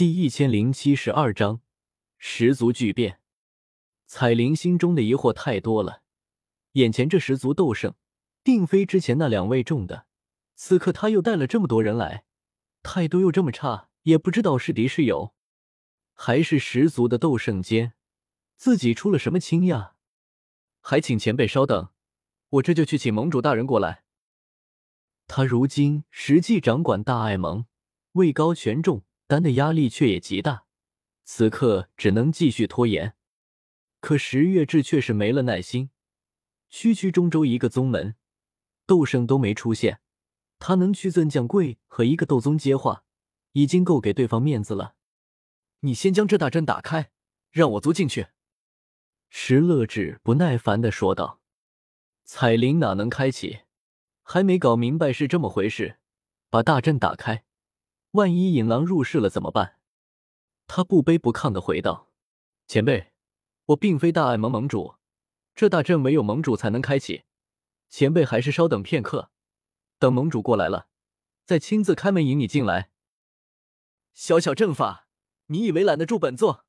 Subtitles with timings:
[0.00, 1.60] 第一千零七十二章
[2.16, 3.20] 十族巨变。
[4.06, 6.00] 彩铃心中的疑惑太多了，
[6.72, 7.94] 眼前这十族斗圣，
[8.42, 10.06] 并非之前那两位中的，
[10.54, 12.24] 此刻他又带了这么多人来，
[12.82, 15.34] 态度又这么差，也不知道是敌是友，
[16.14, 17.92] 还是十族的斗圣间，
[18.56, 19.96] 自己出了什么倾轧？
[20.80, 21.90] 还请前辈稍等，
[22.48, 24.04] 我这就去请盟主大人过来。
[25.26, 27.66] 他如今实际掌管大爱盟，
[28.12, 29.02] 位高权重。
[29.30, 30.64] 担的压力却也极大，
[31.22, 33.14] 此刻只能继续拖延。
[34.00, 35.90] 可十月志却是没了耐心，
[36.68, 38.16] 区区中州一个宗门，
[38.86, 40.00] 斗圣都没出现，
[40.58, 43.04] 他能屈尊降贵和一个斗宗接话，
[43.52, 44.96] 已经够给对方面子了。
[45.82, 47.12] 你先将这大阵打开，
[47.52, 48.30] 让我族进去。”
[49.30, 51.38] 石乐志不耐烦的说道。
[52.24, 53.60] 彩铃哪能开启？
[54.24, 56.00] 还没搞明白是这么回事，
[56.48, 57.44] 把大阵打开。
[58.12, 59.78] 万一引狼入室了怎么办？
[60.66, 62.10] 他不卑不亢的回道
[62.66, 63.12] ：“前辈，
[63.66, 64.96] 我并非大爱盟盟主，
[65.54, 67.22] 这大阵唯有盟主才能开启。
[67.88, 69.30] 前辈还是稍等片刻，
[69.98, 70.88] 等盟主过来了，
[71.44, 72.90] 再亲自开门引你进来。
[74.12, 75.08] 小小阵法，
[75.46, 76.64] 你以为拦得住本座？”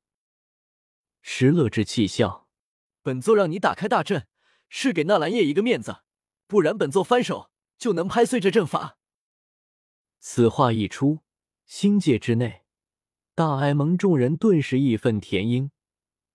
[1.22, 2.48] 石乐之气笑
[3.02, 4.28] ：“本座让你打开大阵，
[4.68, 6.02] 是给纳兰叶一个面子，
[6.46, 8.98] 不然本座翻手就能拍碎这阵法。”
[10.20, 11.18] 此话一出。
[11.74, 12.64] 星界之内，
[13.34, 15.70] 大埃蒙众人顿时义愤填膺，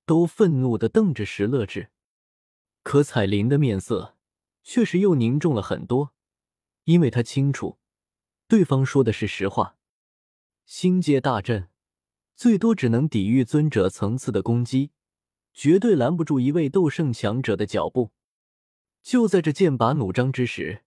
[0.04, 1.92] 都愤怒的瞪着石乐志。
[2.82, 4.18] 可彩铃的面色
[4.64, 6.12] 却是又凝重了很多，
[6.86, 7.78] 因为他清楚，
[8.48, 9.78] 对方说的是实话。
[10.66, 11.70] 星界大阵
[12.36, 14.90] 最多只能抵御尊者层次的攻击，
[15.54, 18.12] 绝对拦不住一位斗圣强者的脚步。
[19.04, 20.84] 就在这剑拔弩张之时，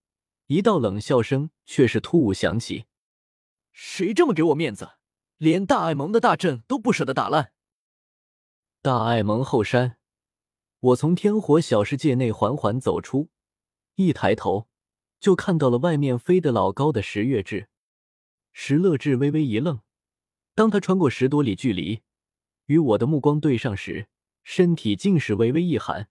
[0.48, 2.87] 一道冷笑声却是突兀响起。
[3.83, 4.91] 谁这么给我面子，
[5.39, 7.55] 连大爱盟的大阵都不舍得打烂？
[8.83, 9.97] 大爱盟后山，
[10.81, 13.31] 我从天火小世界内缓缓走出，
[13.95, 14.69] 一抬头
[15.19, 17.71] 就看到了外面飞得老高的石月志。
[18.53, 19.81] 石乐志微微一愣，
[20.55, 22.03] 当他穿过十多里距离，
[22.66, 24.09] 与我的目光对上时，
[24.43, 26.10] 身体竟是微微一寒。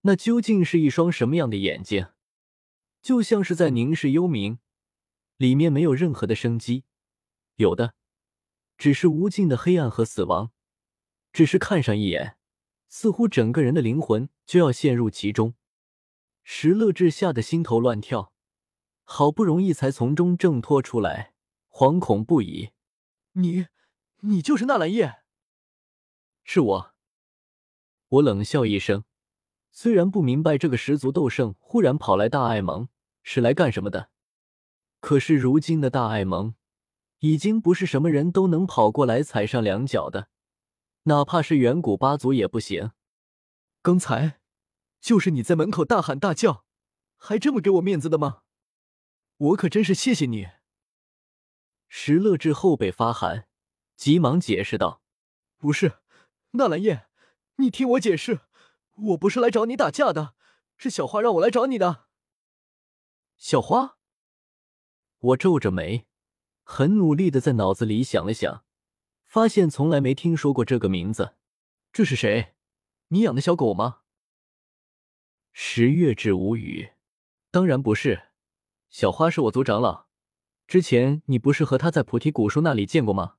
[0.00, 2.08] 那究竟是一双什么样的眼睛？
[3.00, 4.58] 就像是在凝视幽冥。
[5.40, 6.84] 里面没有任何的生机，
[7.54, 7.94] 有的
[8.76, 10.52] 只是无尽的黑暗和死亡。
[11.32, 12.36] 只是看上一眼，
[12.88, 15.54] 似乎整个人的灵魂就要陷入其中。
[16.42, 18.34] 石乐志吓得心头乱跳，
[19.02, 21.32] 好不容易才从中挣脱出来，
[21.70, 22.72] 惶恐不已。
[23.32, 23.68] 你，
[24.18, 25.22] 你就是纳兰叶？
[26.44, 26.94] 是我。
[28.08, 29.04] 我冷笑一声，
[29.70, 32.90] 虽然不明白这个十足斗圣忽然跑来大爱盟
[33.22, 34.10] 是来干什么的。
[35.00, 36.54] 可是如今的大爱盟，
[37.18, 40.28] 已经不是什么人都能跑过来踩上两脚的，
[41.04, 42.92] 哪怕是远古八族也不行。
[43.82, 44.40] 刚才
[45.00, 46.66] 就是你在门口大喊大叫，
[47.16, 48.42] 还这么给我面子的吗？
[49.38, 50.48] 我可真是谢谢你。
[51.88, 53.48] 石乐志后背发寒，
[53.96, 55.02] 急忙解释道
[55.56, 56.00] ：“不是，
[56.52, 57.08] 纳兰燕，
[57.56, 58.40] 你听我解释，
[58.96, 60.34] 我不是来找你打架的，
[60.76, 62.04] 是小花让我来找你的。”
[63.38, 63.96] 小花。
[65.20, 66.06] 我皱着眉，
[66.62, 68.64] 很努力的在脑子里想了想，
[69.26, 71.36] 发现从来没听说过这个名字。
[71.92, 72.54] 这是谁？
[73.08, 73.98] 你养的小狗吗？
[75.52, 76.92] 十月至无语，
[77.50, 78.28] 当然不是。
[78.88, 80.06] 小花是我族长老，
[80.66, 83.36] 之前你不是和他在菩提古树那里见过吗？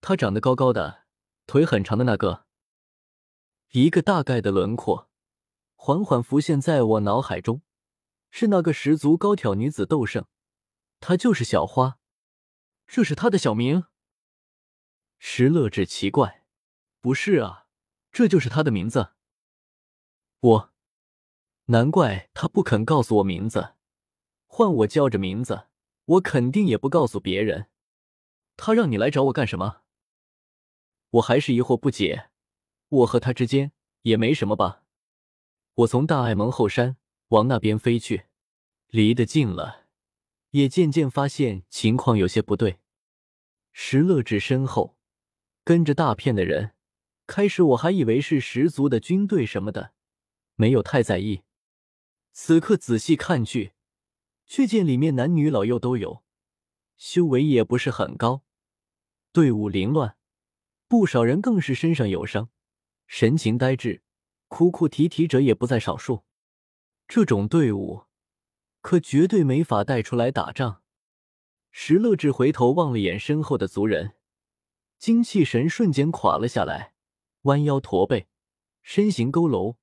[0.00, 1.06] 他长得高高的，
[1.46, 2.46] 腿很长的那个。
[3.72, 5.10] 一个大概的轮廓
[5.74, 7.62] 缓缓浮现在我脑海中，
[8.30, 10.24] 是那个十足高挑女子斗圣。
[11.06, 11.98] 她就是小花，
[12.86, 13.84] 这是她的小名。
[15.18, 16.46] 石乐志奇怪，
[17.02, 17.66] 不是啊，
[18.10, 19.12] 这就是她的名字。
[20.40, 20.72] 我，
[21.66, 23.74] 难怪他不肯告诉我名字，
[24.46, 25.66] 换我叫着名字，
[26.06, 27.68] 我肯定也不告诉别人。
[28.56, 29.82] 他让你来找我干什么？
[31.10, 32.30] 我还是疑惑不解。
[32.88, 33.72] 我和他之间
[34.02, 34.84] 也没什么吧？
[35.74, 36.96] 我从大爱盟后山
[37.28, 38.24] 往那边飞去，
[38.88, 39.83] 离得近了。
[40.54, 42.78] 也渐渐发现情况有些不对，
[43.72, 44.96] 石乐志身后
[45.64, 46.74] 跟着大片的人。
[47.26, 49.94] 开始我还以为是十族的军队什么的，
[50.54, 51.42] 没有太在意。
[52.32, 53.72] 此刻仔细看去，
[54.46, 56.22] 却见里面男女老幼都有，
[56.96, 58.44] 修为也不是很高，
[59.32, 60.16] 队伍凌乱，
[60.86, 62.50] 不少人更是身上有伤，
[63.08, 64.02] 神情呆滞，
[64.46, 66.22] 哭哭啼啼者也不在少数。
[67.08, 68.04] 这种队伍。
[68.84, 70.82] 可绝对没法带出来打仗。
[71.70, 74.14] 石乐志回头望了眼身后的族人，
[74.98, 76.92] 精气神瞬间垮了下来，
[77.42, 78.28] 弯腰驼背，
[78.82, 79.78] 身形佝偻，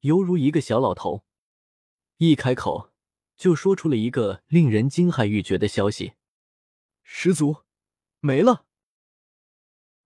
[0.00, 1.26] 犹如一个小老头。
[2.16, 2.94] 一开口
[3.36, 6.14] 就说出了一个令人惊骇欲绝的消息：
[7.02, 7.64] 十族
[8.20, 8.64] 没了！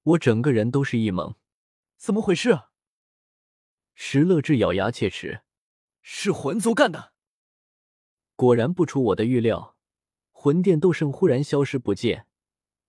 [0.02, 1.36] 我整个人都是一懵，
[1.96, 2.72] 怎么回事啊？
[3.94, 5.42] 石乐志咬牙切齿
[6.02, 7.12] ：“是魂族干的！”
[8.40, 9.76] 果然不出我的预料，
[10.32, 12.26] 魂殿斗圣忽然消失不见，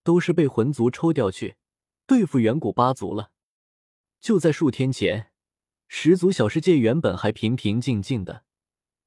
[0.02, 1.58] 都是被魂族抽调去
[2.06, 3.32] 对付远古八族了。
[4.22, 5.34] 就在数天前，
[5.90, 8.46] 十族小世界原本还平平静静的，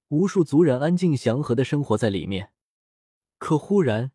[0.09, 2.53] 无数族人安静祥和的生活在里面。
[3.39, 4.13] 可忽然，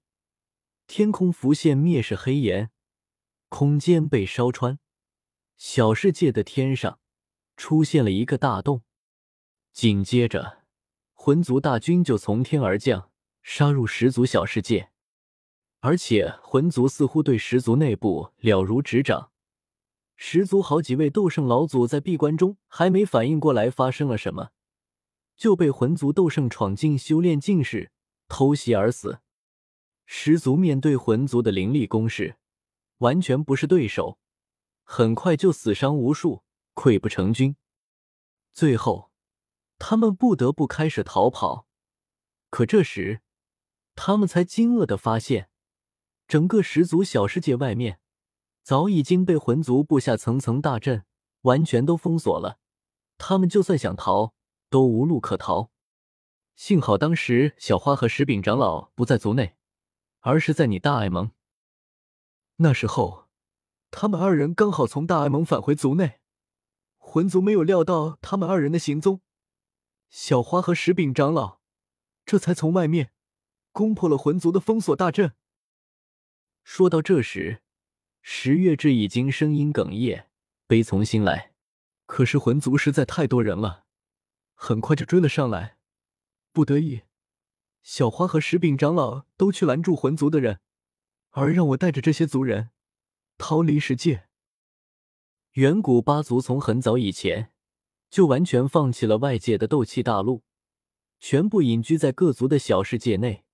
[0.86, 2.70] 天空浮现灭世黑炎，
[3.48, 4.78] 空间被烧穿，
[5.58, 7.00] 小世界的天上。
[7.58, 8.84] 出现了一个大洞，
[9.74, 10.59] 紧接着
[11.22, 13.12] 魂族大军就从天而降，
[13.44, 14.90] 杀入十族小世界。
[15.82, 19.30] 而且魂族似乎对十族内部了如指掌，
[20.16, 24.52] 十族好几位斗圣老祖在闭关中还没反应过来发生了什么，
[25.36, 27.92] 就被魂族斗圣闯进修炼境室
[28.30, 29.20] 偷袭而死。
[30.06, 32.38] 十族面对魂族的凌厉攻势，
[33.00, 34.18] 完全不是对手，
[34.86, 36.44] 很快就死伤无数。
[36.74, 37.58] 溃不成军，
[38.54, 39.09] 最后
[39.80, 41.66] 他们不得不开始逃跑。
[42.52, 43.22] 可这时，
[43.96, 45.50] 他们才惊愕的发现，
[46.28, 48.00] 整个十族小世界外面
[48.62, 51.06] 早已经被魂族布下层层大阵，
[51.42, 52.60] 完全都封锁了。
[53.18, 54.34] 他们就算想逃，
[54.70, 55.72] 都无路可逃。
[56.56, 59.56] 幸好当时小花和石炳长老不在族内，
[60.20, 61.32] 而是在你大爱盟。
[62.58, 63.30] 那时候，
[63.92, 66.20] 他们二人刚好从大爱盟返回族内。
[66.98, 69.22] 魂族没有料到他们二人的行踪，
[70.10, 71.60] 小花和石饼长老
[72.26, 73.12] 这才从外面
[73.72, 75.34] 攻破了魂族的封锁大阵。
[76.64, 77.62] 说到这时，
[78.22, 80.28] 石月志已经声音哽咽，
[80.68, 81.54] 悲从心来。
[82.06, 83.86] 可是魂族实在太多人了，
[84.56, 85.78] 很快就追了上来，
[86.52, 87.04] 不得已，
[87.84, 90.60] 小花和石饼长老都去拦住魂族的人，
[91.30, 92.72] 而让我带着这些族人
[93.38, 94.28] 逃离世界。
[95.54, 97.52] 远古八族从很早以前
[98.10, 100.44] 就完全放弃了外界的斗气大陆，
[101.20, 103.46] 全部隐居在各族的小世界内。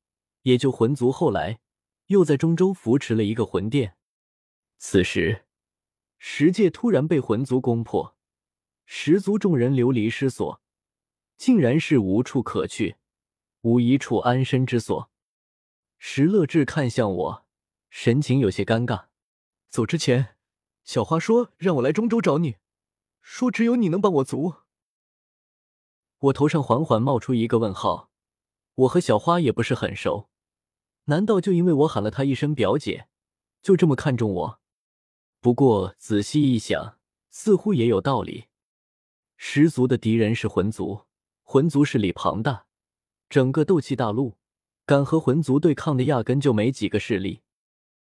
[0.43, 1.59] 也就魂族后来
[2.07, 3.97] 又在中州扶持了一个魂殿。
[4.77, 5.45] 此时，
[6.19, 8.15] 十界突然被魂族攻破，
[8.85, 10.61] 十族众人流离失所，
[11.35, 12.97] 竟然是无处可去，
[13.61, 15.09] 无一处安身之所。
[15.97, 17.45] 石乐志看向我，
[17.89, 19.05] 神情有些尴尬。
[19.69, 20.35] 走之前。
[20.83, 22.57] 小花说：“让我来中州找你，
[23.27, 24.53] 说只有你能帮我族。”
[26.19, 28.11] 我头上缓缓冒出一个问号。
[28.75, 30.29] 我和小花也不是很熟，
[31.05, 33.07] 难道就因为我喊了她一声表姐，
[33.61, 34.59] 就这么看重我？
[35.39, 36.97] 不过仔细一想，
[37.29, 38.47] 似乎也有道理。
[39.37, 41.05] 十族的敌人是魂族，
[41.41, 42.65] 魂族势力庞大，
[43.29, 44.37] 整个斗气大陆
[44.85, 47.43] 敢和魂族对抗的压根就没几个势力。